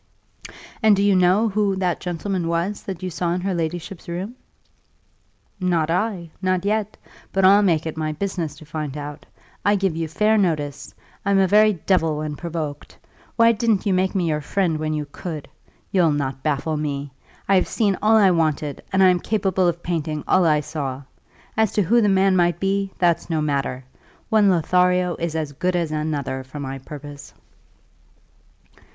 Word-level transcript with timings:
"And 0.81 0.95
do 0.95 1.03
you 1.03 1.15
know 1.15 1.49
who 1.49 1.75
that 1.75 1.99
gentleman 1.99 2.47
was, 2.47 2.81
that 2.81 3.03
you 3.03 3.11
saw 3.11 3.33
in 3.35 3.41
her 3.41 3.53
ladyship's 3.53 4.09
room?" 4.09 4.33
"Not 5.59 5.91
I, 5.91 6.31
not 6.41 6.65
yet; 6.65 6.97
but 7.31 7.45
I'll 7.45 7.61
make 7.61 7.85
it 7.85 7.95
my 7.97 8.11
business 8.11 8.55
to 8.55 8.65
find 8.65 8.97
out. 8.97 9.27
I 9.63 9.75
give 9.75 9.95
you 9.95 10.07
fair 10.07 10.39
notice; 10.39 10.91
I'm 11.23 11.37
a 11.37 11.45
very 11.47 11.73
devil 11.85 12.17
when 12.17 12.35
provoked. 12.35 12.97
Why 13.35 13.51
didn't 13.51 13.85
you 13.85 13.93
make 13.93 14.15
me 14.15 14.27
your 14.29 14.41
friend 14.41 14.79
when 14.79 14.95
you 14.95 15.05
could? 15.11 15.47
You'll 15.91 16.11
not 16.13 16.41
baffle 16.41 16.77
me. 16.77 17.11
I 17.47 17.53
have 17.53 17.67
seen 17.67 17.95
all 18.01 18.17
I 18.17 18.31
wanted, 18.31 18.81
and 18.91 19.03
I 19.03 19.09
am 19.09 19.19
capable 19.19 19.67
of 19.67 19.83
painting 19.83 20.23
all 20.27 20.47
I 20.47 20.61
saw. 20.61 21.03
As 21.55 21.71
to 21.73 21.83
who 21.83 22.01
the 22.01 22.09
man 22.09 22.35
might 22.35 22.59
be, 22.59 22.91
that's 22.97 23.29
no 23.29 23.39
matter; 23.39 23.83
one 24.31 24.49
Lothario 24.49 25.15
is 25.17 25.35
as 25.35 25.51
good 25.51 25.75
as 25.75 25.91
another 25.91 26.43
for 26.43 26.59
my 26.59 26.79
purpose." 26.79 27.35